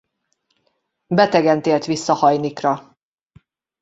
[1.07, 2.97] Betegen tért vissza Hajnikra.